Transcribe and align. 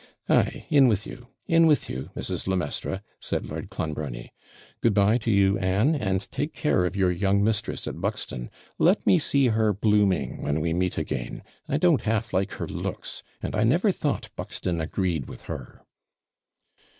'Ay, 0.27 0.65
in 0.71 0.87
with 0.87 1.05
you 1.05 1.27
in 1.47 1.67
with 1.67 1.87
you, 1.87 2.09
Mrs. 2.15 2.47
le 2.47 2.57
Maistre,' 2.57 3.03
said 3.19 3.45
Lord 3.45 3.69
Clonbrony. 3.69 4.33
'Good 4.81 4.95
bye 4.95 5.19
to 5.19 5.29
you, 5.29 5.59
Anne, 5.59 5.93
and 5.93 6.27
take 6.31 6.53
care 6.55 6.85
of 6.85 6.95
your 6.95 7.11
young 7.11 7.43
mistress 7.43 7.87
at 7.87 8.01
Buxton; 8.01 8.49
let 8.79 9.05
me 9.05 9.19
see 9.19 9.49
her 9.49 9.73
blooming 9.73 10.41
when 10.41 10.59
we 10.59 10.73
meet 10.73 10.97
again; 10.97 11.43
I 11.67 11.77
don't 11.77 12.01
half 12.01 12.33
like 12.33 12.53
her 12.53 12.67
looks, 12.67 13.21
and 13.43 13.55
I 13.55 13.63
never 13.63 13.91
thought 13.91 14.31
Buxton 14.35 14.81
agreed 14.81 15.27
with 15.29 15.43
her.' 15.43 15.83